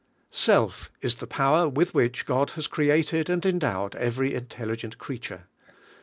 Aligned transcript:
^' 0.33 0.35
Self 0.35 0.89
is 1.03 1.17
the 1.17 1.27
power 1.27 1.69
with 1.69 1.93
which 1.93 2.25
God 2.25 2.49
has 2.57 2.65
created 2.67 3.29
and 3.29 3.45
endowed 3.45 3.95
every 3.95 4.33
intelligent 4.33 4.97
creature. 4.97 5.45